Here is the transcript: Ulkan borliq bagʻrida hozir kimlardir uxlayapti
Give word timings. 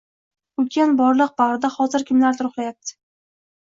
Ulkan 0.63 0.95
borliq 1.03 1.37
bagʻrida 1.43 1.73
hozir 1.77 2.09
kimlardir 2.11 2.53
uxlayapti 2.53 3.01